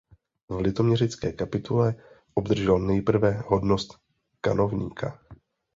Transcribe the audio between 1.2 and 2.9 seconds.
kapitule obdržel